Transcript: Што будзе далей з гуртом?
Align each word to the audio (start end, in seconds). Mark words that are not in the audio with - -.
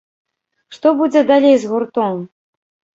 Што 0.77 0.87
будзе 1.03 1.25
далей 1.31 1.55
з 1.61 1.65
гуртом? 1.75 2.29